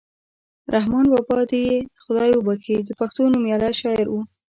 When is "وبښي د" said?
2.35-2.89